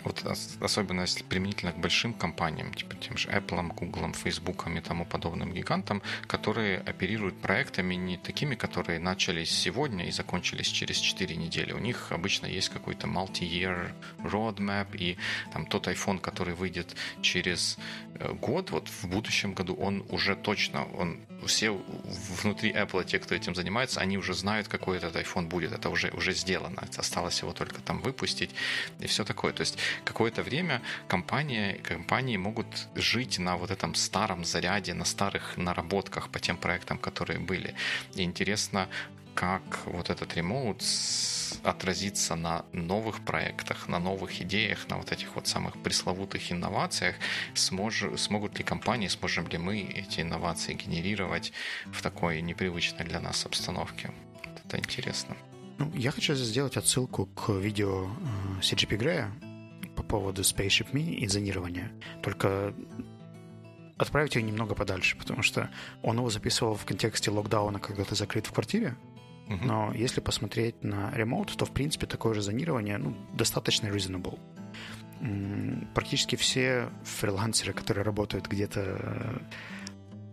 [0.04, 0.24] вот
[0.60, 5.52] особенно если применительно к большим компаниям, типа тем же Apple, Google, Facebook и тому подобным
[5.52, 11.72] гигантам, которые оперируют проектами не такими, которые начались сегодня и закончились через 4 недели.
[11.72, 15.16] У них обычно есть какой-то multi-year roadmap, и
[15.52, 17.78] там тот iPhone, который выйдет через
[18.14, 21.70] э, год, вот в будущем году, он уже точно, он все
[22.42, 25.72] внутри Apple, те, кто этим занимается, они уже знают, какой этот iPhone будет.
[25.72, 26.82] Это уже, уже сделано.
[26.96, 28.50] Осталось его только там выпустить
[29.00, 29.52] и все такое.
[29.52, 35.56] То есть какое-то время компания, компании могут жить на вот этом старом заряде, на старых
[35.56, 37.74] наработках по тем проектам, которые были.
[38.14, 38.88] И интересно,
[39.34, 40.82] как вот этот ремоут
[41.62, 47.16] отразится на новых проектах, на новых идеях, на вот этих вот самых пресловутых инновациях,
[47.54, 51.52] смож, смогут ли компании, сможем ли мы эти инновации генерировать
[51.86, 54.12] в такой непривычной для нас обстановке.
[54.64, 55.36] Это интересно.
[55.78, 59.32] Ну, я хочу сделать отсылку к видео э, CGP Грея
[59.96, 61.92] по поводу Spaceship Me и зонирования.
[62.22, 62.74] Только
[63.96, 65.70] отправить его немного подальше, потому что
[66.02, 68.96] он его записывал в контексте локдауна, когда ты закрыт в квартире,
[69.46, 74.38] но если посмотреть на ремоут, то, в принципе, такое же зонирование ну, достаточно reasonable.
[75.94, 79.38] Практически все фрилансеры, которые работают где-то э,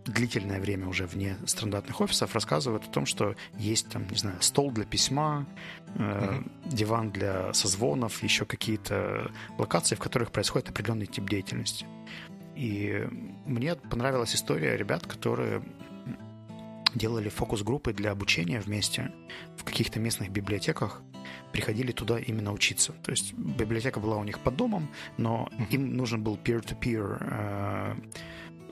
[0.06, 4.72] длительное время уже вне стандартных офисов, рассказывают о том, что есть там, не знаю, стол
[4.72, 5.46] для письма,
[5.96, 11.86] э, диван для созвонов, еще какие-то локации, в которых происходит определенный тип деятельности.
[12.56, 13.08] И
[13.46, 15.64] мне понравилась история ребят, которые
[16.94, 19.12] делали фокус-группы для обучения вместе
[19.58, 21.02] в каких-то местных библиотеках,
[21.52, 22.94] приходили туда именно учиться.
[23.04, 27.96] То есть библиотека была у них под домом, но им нужен был peer-to-peer э,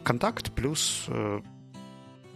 [0.03, 1.41] контакт плюс э,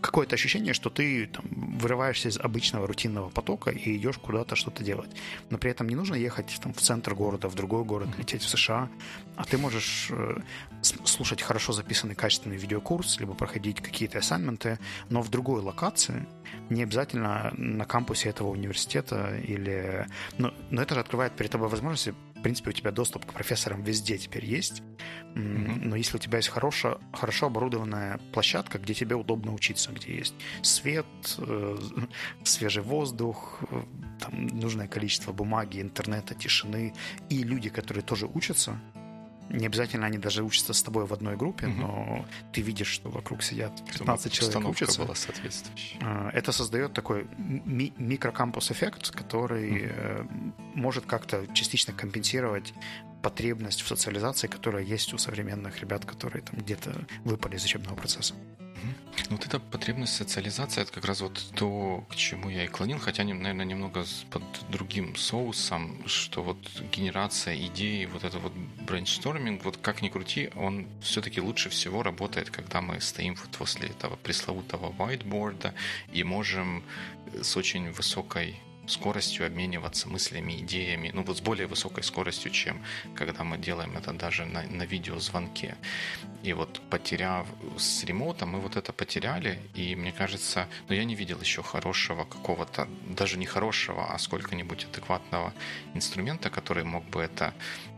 [0.04, 1.45] какое-то ощущение, что ты там,
[1.80, 5.10] вырываешься из обычного рутинного потока и идешь куда-то что-то делать.
[5.49, 8.49] Но при этом не нужно ехать там, в центр города, в другой город, лететь в
[8.49, 8.89] США,
[9.38, 10.41] а ты можешь э,
[10.82, 14.78] слушать хорошо записанный качественный видеокурс, либо проходить какие-то ассайнменты,
[15.10, 16.28] но в другой локации,
[16.69, 20.06] не обязательно на кампусе этого университета или...
[20.38, 24.17] Но, но это же открывает перед тобой возможности принципе, у тебя доступ к профессорам везде
[24.17, 24.84] теперь есть.
[25.36, 25.79] Mm-hmm.
[25.82, 30.36] Но если у тебя есть хорошая, хорошо оборудованная площадка, где тебе удобно учиться, где есть
[30.62, 31.06] свет,
[31.39, 31.77] э,
[32.43, 33.84] свежий воздух, э,
[34.19, 36.93] там нужное количество бумаги, интернета, тишины,
[37.29, 38.79] и люди, которые тоже учатся,
[39.49, 41.75] не обязательно они даже учатся с тобой в одной группе, угу.
[41.82, 45.01] но ты видишь, что вокруг сидят 15 человек учатся.
[45.01, 45.99] была соответствующая.
[46.01, 50.53] А, это создает такой ми- микрокампус-эффект, который угу.
[50.75, 52.73] может как-то частично компенсировать
[53.21, 58.36] потребность в социализации, которая есть у современных ребят, которые там где-то выпали из учебного процесса.
[59.30, 63.00] Ну, вот эта потребность социализации, это как раз вот то, к чему я и клонил,
[63.00, 66.58] хотя, наверное, немного под другим соусом, что вот
[66.91, 68.54] генерация идей, вот это вот
[68.88, 73.89] brainstorming, вот как ни крути, он все-таки лучше всего работает, когда мы стоим вот после
[73.89, 75.74] этого пресловутого whiteboard
[76.12, 76.84] и можем
[77.41, 82.84] с очень высокой скоростью обмениваться мыслями, идеями, ну вот с более высокой скоростью, чем
[83.15, 85.78] когда мы делаем это даже на, на видеозвонке.
[86.43, 91.06] И вот потеряв с remote ом, мы вот это потеряли, и мне кажется, ну я
[91.06, 95.54] не видел еще хорошего какого-то, даже не хорошего, а сколько-нибудь адекватного
[95.93, 97.54] инструмента, который мог бы это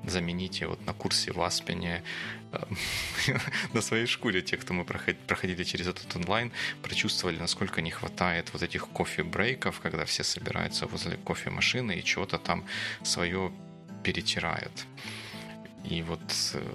[0.09, 0.61] заменить.
[0.61, 2.03] И вот на курсе в Аспене
[3.73, 8.63] на своей шкуре те, кто мы проходили через этот онлайн, прочувствовали, насколько не хватает вот
[8.63, 12.65] этих кофе-брейков, когда все собираются возле кофемашины и чего-то там
[13.03, 13.51] свое
[14.03, 14.85] перетирают.
[15.83, 16.21] И вот,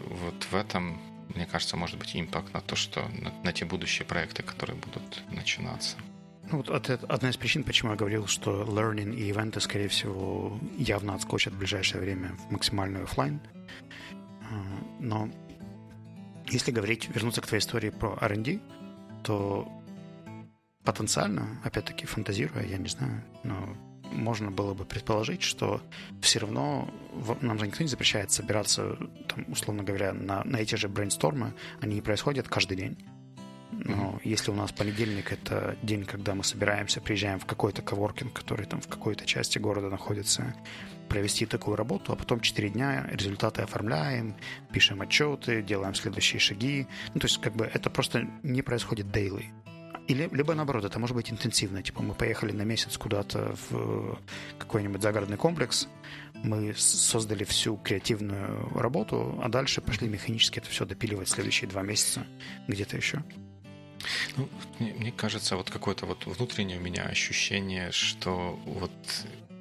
[0.08, 1.00] вот в этом,
[1.34, 5.22] мне кажется, может быть импакт на то, что на, на те будущие проекты, которые будут
[5.30, 5.96] начинаться.
[6.50, 10.58] Ну, вот это одна из причин, почему я говорил, что learning и ивенты, скорее всего,
[10.76, 13.40] явно отскочат в ближайшее время в максимальный офлайн.
[14.42, 14.62] А,
[14.98, 15.30] но
[16.48, 18.60] если говорить, вернуться к твоей истории про R&D,
[19.22, 19.68] то
[20.84, 23.76] потенциально, опять-таки фантазируя, я не знаю, но
[24.10, 25.80] можно было бы предположить, что
[26.20, 26.92] все равно
[27.40, 28.96] нам же никто не запрещает собираться,
[29.28, 31.54] там, условно говоря, на, на эти же брейнстормы.
[31.80, 32.98] Они происходят каждый день.
[33.72, 38.66] Но если у нас понедельник это день, когда мы собираемся, приезжаем в какой-то коворкинг, который
[38.66, 40.54] там в какой-то части города находится,
[41.08, 44.36] провести такую работу, а потом 4 дня результаты оформляем,
[44.72, 46.86] пишем отчеты, делаем следующие шаги.
[47.14, 49.46] Ну, то есть, как бы это просто не происходит daily.
[50.08, 51.82] Или, либо наоборот, это может быть интенсивно.
[51.82, 54.18] Типа мы поехали на месяц куда-то в
[54.58, 55.88] какой-нибудь загородный комплекс,
[56.42, 62.26] мы создали всю креативную работу, а дальше пошли механически это все допиливать следующие два месяца
[62.66, 63.22] где-то еще.
[64.36, 64.48] Ну,
[64.78, 68.92] мне, мне кажется, вот какое-то вот внутреннее у меня ощущение, что вот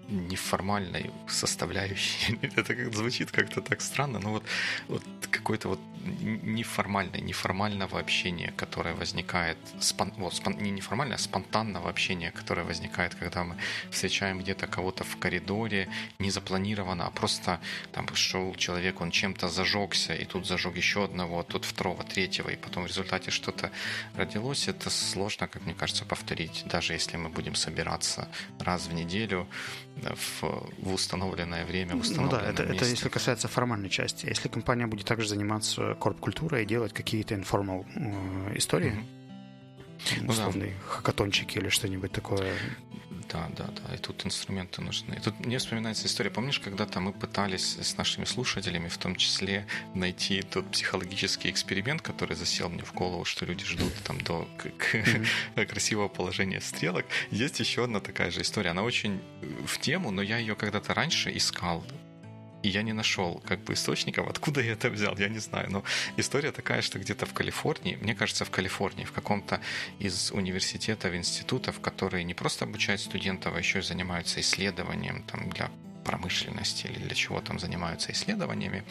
[0.09, 2.39] неформальной составляющей.
[2.55, 4.43] Это как звучит как-то так странно, но вот,
[4.87, 11.89] вот какое-то вот неформальное, неформального общения, которое возникает, спон, вот, спон, не неформальное, а спонтанного
[11.89, 13.55] общения, которое возникает, когда мы
[13.91, 15.89] встречаем где-то кого-то в коридоре,
[16.19, 17.59] не запланированно, а просто
[17.91, 22.55] там шел человек, он чем-то зажегся, и тут зажег еще одного, тут второго, третьего, и
[22.55, 23.71] потом в результате что-то
[24.15, 28.27] родилось, это сложно, как мне кажется, повторить, даже если мы будем собираться
[28.59, 29.47] раз в неделю,
[30.41, 30.43] в,
[30.77, 32.77] в установленное время, в установленное Ну да, это, месте.
[32.77, 34.25] это если касается формальной части.
[34.27, 38.93] Если компания будет также заниматься корп-культурой и делать какие-то informal э, истории,
[40.11, 40.29] mm-hmm.
[40.29, 40.91] условные ну, да.
[40.91, 42.53] хакатончики или что-нибудь такое,
[43.31, 43.95] да, да, да.
[43.95, 45.13] И тут инструменты нужны.
[45.15, 46.31] И тут мне вспоминается история.
[46.31, 52.35] Помнишь, когда-то мы пытались с нашими слушателями, в том числе, найти тот психологический эксперимент, который
[52.35, 55.65] засел мне в голову, что люди ждут там до mm-hmm.
[55.67, 57.05] красивого положения стрелок.
[57.29, 58.71] Есть еще одна такая же история.
[58.71, 59.21] Она очень
[59.65, 61.83] в тему, но я ее когда-то раньше искал
[62.63, 65.71] и я не нашел как бы источников, откуда я это взял, я не знаю.
[65.71, 65.83] Но
[66.17, 69.61] история такая, что где-то в Калифорнии, мне кажется, в Калифорнии, в каком-то
[69.99, 75.69] из университетов, институтов, которые не просто обучают студентов, а еще и занимаются исследованием там, для
[76.09, 78.83] промышленности или для чего там занимаются исследованиями,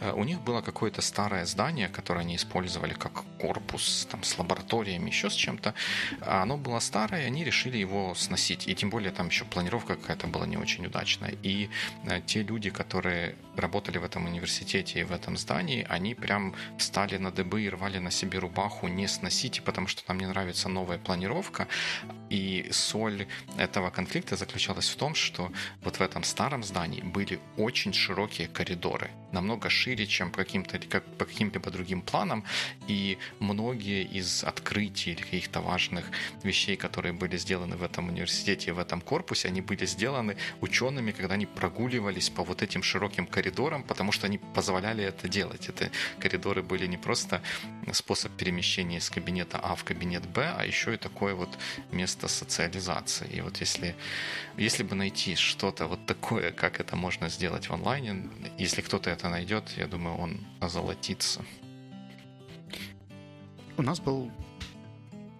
[0.00, 5.10] э, у них было какое-то старое здание, которое они использовали как корпус там, с лабораториями,
[5.10, 5.74] еще с чем-то.
[6.20, 8.68] А оно было старое, и они решили его сносить.
[8.68, 11.34] И тем более там еще планировка какая-то была не очень удачная.
[11.44, 11.68] И
[12.04, 17.18] э, те люди, которые работали в этом университете и в этом здании, они прям встали
[17.18, 20.98] на дыбы и рвали на себе рубаху не сносите, потому что нам не нравится новая
[20.98, 21.66] планировка.
[22.30, 23.26] И соль
[23.58, 29.10] этого конфликта заключалась в том, что вот в этом старом здании были очень широкие коридоры,
[29.32, 32.44] намного шире, чем по каким-то как, по каким-либо другим планам,
[32.88, 36.04] и многие из открытий или каких-то важных
[36.42, 41.34] вещей, которые были сделаны в этом университете, в этом корпусе, они были сделаны учеными, когда
[41.34, 45.68] они прогуливались по вот этим широким коридорам, потому что они позволяли это делать.
[45.68, 47.42] Это коридоры были не просто
[47.92, 51.58] способ перемещения из кабинета А в кабинет Б, а еще и такое вот
[51.90, 53.28] место социализации.
[53.32, 53.94] И вот если,
[54.56, 58.28] если бы найти что-то вот такое, как это можно сделать в онлайне.
[58.58, 61.42] Если кто-то это найдет, я думаю, он озолотится.
[63.76, 64.30] У нас был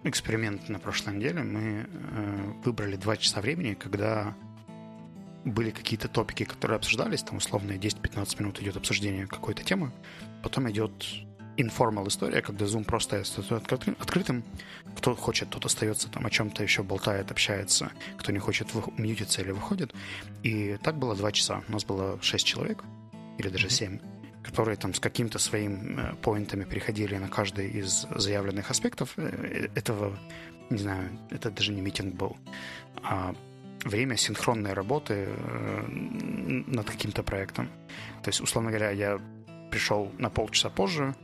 [0.03, 1.43] эксперимент на прошлой неделе.
[1.43, 4.35] Мы э, выбрали два часа времени, когда
[5.45, 9.91] были какие-то топики, которые обсуждались, там условно 10-15 минут идет обсуждение какой-то темы,
[10.41, 10.91] потом идет
[11.57, 14.43] informal история, когда Zoom просто остается открытым.
[14.95, 17.91] Кто хочет, тот остается там о чем-то еще болтает, общается.
[18.17, 19.93] Кто не хочет, мьютится или выходит.
[20.43, 21.63] И так было два часа.
[21.67, 22.83] У нас было шесть человек,
[23.37, 23.99] или даже семь,
[24.43, 30.17] которые там с каким-то своим э, поинтами переходили на каждый из заявленных аспектов э, этого,
[30.69, 32.37] не знаю, это даже не митинг был,
[33.03, 33.33] а
[33.85, 37.69] время синхронной работы э, над каким-то проектом.
[38.23, 39.19] То есть, условно говоря, я
[39.71, 41.15] пришел на полчаса позже,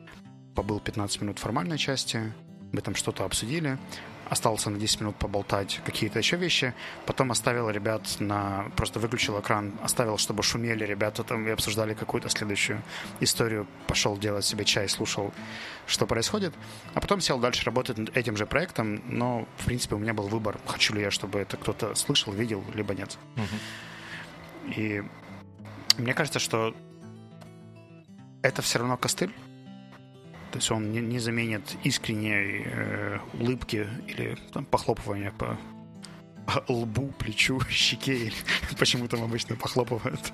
[0.56, 2.34] побыл 15 минут формальной части,
[2.72, 3.78] мы там что-то обсудили,
[4.30, 6.74] остался на 10 минут поболтать какие-то еще вещи,
[7.06, 8.72] потом оставил ребят на...
[8.76, 12.82] Просто выключил экран, оставил, чтобы шумели ребята там и обсуждали какую-то следующую
[13.20, 15.34] историю, пошел делать себе чай, слушал,
[15.88, 16.54] что происходит,
[16.94, 20.28] а потом сел дальше работать над этим же проектом, но, в принципе, у меня был
[20.28, 23.18] выбор, хочу ли я, чтобы это кто-то слышал, видел, либо нет.
[23.36, 24.74] Угу.
[24.76, 25.04] И
[25.98, 26.76] мне кажется, что
[28.42, 29.34] это все равно костыль,
[30.52, 35.60] то есть он не, не заменит искренней э, улыбки или там, похлопывания по
[36.68, 38.36] лбу, плечу, щеке или
[38.80, 40.34] почему там обычно похлопывают.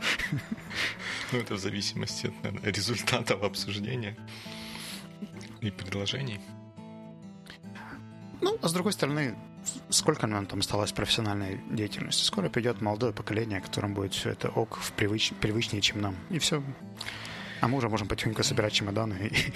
[1.31, 4.15] Ну, это в зависимости от наверное, результатов обсуждения
[5.61, 6.39] и предложений.
[8.41, 9.35] Ну, а с другой стороны,
[9.89, 12.23] сколько нам там осталось профессиональной деятельности?
[12.23, 15.33] Скоро придет молодое поколение, которым будет все это ок в привыч...
[15.41, 16.15] привычнее, чем нам.
[16.29, 16.63] И все.
[17.61, 19.53] А мы уже можем потихоньку собирать чемоданы и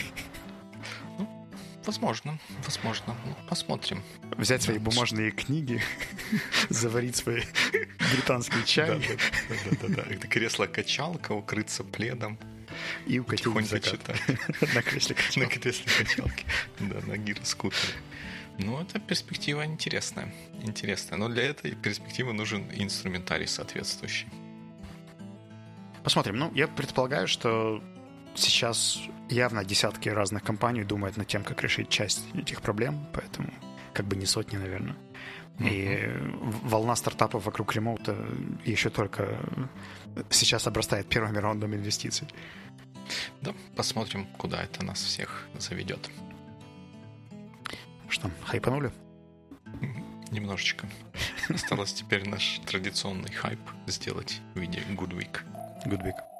[1.89, 3.15] возможно, возможно.
[3.25, 4.03] Ну, посмотрим.
[4.37, 5.81] Взять свои бумажные книги,
[6.69, 7.43] заварить свой
[8.13, 9.01] британский чай.
[9.81, 10.03] Да-да-да.
[10.27, 12.37] Кресло-качалка, укрыться пледом.
[13.07, 14.21] И укатить Тихонько читать.
[14.75, 16.45] На кресле На кресле качалки.
[16.79, 17.93] Да, на гироскутере.
[18.59, 20.31] Ну, это перспектива интересная.
[20.61, 21.17] Интересная.
[21.17, 24.27] Но для этой перспективы нужен инструментарий соответствующий.
[26.03, 26.37] Посмотрим.
[26.37, 27.81] Ну, я предполагаю, что
[28.39, 33.49] сейчас явно десятки разных компаний думают над тем, как решить часть этих проблем, поэтому
[33.93, 34.95] как бы не сотни, наверное.
[35.59, 36.09] И
[36.63, 38.15] волна стартапов вокруг ремоута
[38.63, 39.39] еще только
[40.29, 42.27] сейчас обрастает первым раундом инвестиций.
[43.41, 46.09] Да, посмотрим, куда это нас всех заведет.
[48.07, 48.91] Что, хайпанули?
[50.31, 50.87] Немножечко.
[51.49, 55.39] Осталось теперь наш традиционный хайп сделать в виде Good Week.
[55.85, 56.38] Good Week.